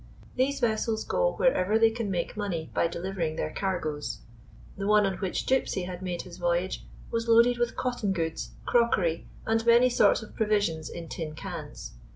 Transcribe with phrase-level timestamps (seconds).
[0.35, 4.17] These vessels go wherever they can make money by delivering their cargoes.
[4.75, 9.27] The one on which Gypsy had made his voyage was loaded with cotton goods, crockery
[9.45, 11.93] and many sorts of provisions in tin cans.